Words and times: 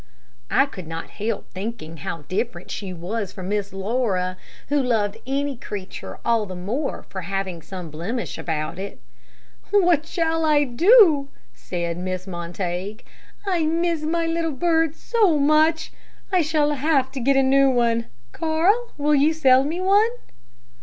I 0.49 0.65
could 0.65 0.87
not 0.87 1.11
help 1.11 1.51
thinking 1.51 1.97
how 1.97 2.23
different 2.23 2.71
she 2.71 2.91
was 2.91 3.31
from 3.31 3.49
Miss 3.49 3.71
Laura, 3.71 4.35
who 4.69 4.81
loved 4.81 5.17
any 5.27 5.55
creature 5.55 6.17
all 6.25 6.47
the 6.47 6.55
more 6.55 7.03
for 7.07 7.21
having 7.21 7.61
some 7.61 7.91
blemish 7.91 8.35
about 8.39 8.79
it. 8.79 8.99
"What 9.69 10.07
shall 10.07 10.43
I 10.43 10.63
do?" 10.63 11.29
said 11.53 11.99
Mrs. 11.99 12.25
Montague. 12.25 12.97
"I 13.45 13.67
miss 13.67 14.01
my 14.01 14.25
little 14.25 14.53
bird 14.53 14.95
so 14.95 15.37
much. 15.37 15.93
I 16.31 16.41
shall 16.41 16.71
have 16.71 17.11
to 17.11 17.19
get 17.19 17.37
a 17.37 17.43
new 17.43 17.69
one. 17.69 18.07
Carl, 18.31 18.93
will 18.97 19.13
you 19.13 19.33
sell 19.33 19.63
me 19.63 19.79
one?" 19.79 20.09